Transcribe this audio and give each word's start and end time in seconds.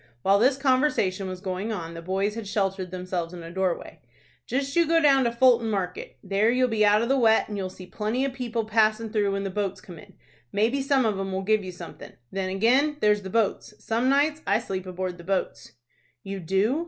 (While 0.23 0.39
this 0.39 0.57
conversation 0.57 1.27
was 1.29 1.41
going 1.41 1.71
on, 1.71 1.93
the 1.93 2.01
boys 2.01 2.33
had 2.33 2.47
sheltered 2.47 2.89
themselves 2.89 3.35
in 3.35 3.43
a 3.43 3.51
doorway.) 3.51 4.01
"Just 4.47 4.75
you 4.75 4.87
go 4.87 4.99
down 4.99 5.25
to 5.25 5.31
Fulton 5.31 5.69
Market. 5.69 6.17
There 6.23 6.49
you'll 6.49 6.69
be 6.69 6.83
out 6.83 7.03
of 7.03 7.07
the 7.07 7.19
wet, 7.19 7.47
and 7.47 7.55
you'll 7.55 7.69
see 7.69 7.85
plenty 7.85 8.25
of 8.25 8.33
people 8.33 8.65
passin' 8.65 9.13
through 9.13 9.33
when 9.33 9.43
the 9.43 9.51
boats 9.51 9.79
come 9.79 9.99
in. 9.99 10.13
Maybe 10.51 10.81
some 10.81 11.05
of 11.05 11.19
'em 11.19 11.31
will 11.31 11.43
give 11.43 11.63
you 11.63 11.71
somethin'. 11.71 12.13
Then 12.31 12.49
ag'in, 12.49 12.97
there's 12.99 13.21
the 13.21 13.29
boats. 13.29 13.75
Some 13.77 14.09
nights 14.09 14.41
I 14.47 14.57
sleep 14.57 14.87
aboard 14.87 15.19
the 15.19 15.23
boats." 15.23 15.73
"You 16.23 16.39
do? 16.39 16.79